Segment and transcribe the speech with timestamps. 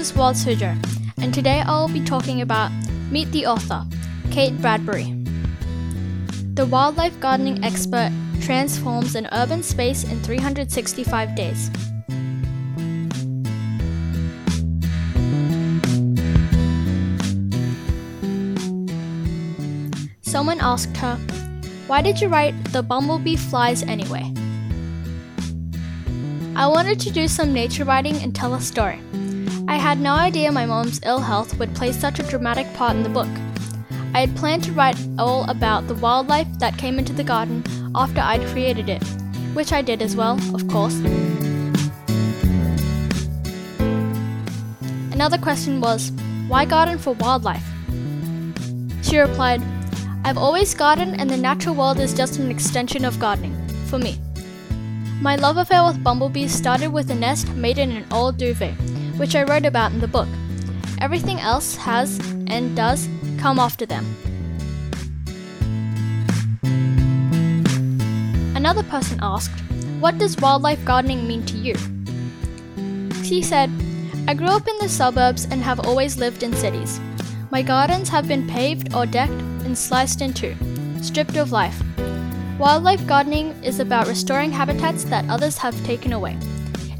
[0.00, 0.74] Wild Suzhou,
[1.18, 2.72] and today I'll be talking about
[3.10, 3.84] Meet the Author,
[4.30, 5.12] Kate Bradbury.
[6.54, 8.10] The wildlife gardening expert
[8.40, 11.70] transforms an urban space in 365 days.
[20.22, 21.16] Someone asked her,
[21.88, 24.32] Why did you write The Bumblebee Flies anyway?
[26.56, 28.98] I wanted to do some nature writing and tell a story.
[29.70, 33.04] I had no idea my mom's ill health would play such a dramatic part in
[33.04, 33.28] the book.
[34.12, 37.62] I had planned to write all about the wildlife that came into the garden
[37.94, 39.00] after I'd created it,
[39.54, 40.96] which I did as well, of course.
[45.12, 46.10] Another question was,
[46.48, 47.64] why garden for wildlife?
[49.02, 49.62] She replied,
[50.24, 53.54] I've always gardened, and the natural world is just an extension of gardening,
[53.86, 54.18] for me.
[55.20, 58.74] My love affair with bumblebees started with a nest made in an old duvet,
[59.20, 60.28] which I wrote about in the book.
[60.98, 64.06] Everything else has, and does, come after them.
[68.56, 69.60] Another person asked,
[70.00, 71.74] What does wildlife gardening mean to you?
[73.22, 73.70] She said,
[74.26, 76.98] I grew up in the suburbs and have always lived in cities.
[77.50, 80.56] My gardens have been paved or decked and sliced in two,
[81.02, 81.82] stripped of life.
[82.58, 86.38] Wildlife gardening is about restoring habitats that others have taken away.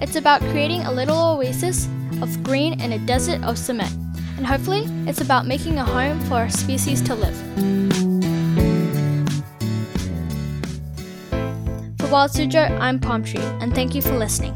[0.00, 1.88] It's about creating a little oasis
[2.22, 3.92] of green in a desert of cement,
[4.36, 7.36] and hopefully, it's about making a home for a species to live.
[11.98, 14.54] For Wild Suzhou, I'm Palm Tree, and thank you for listening.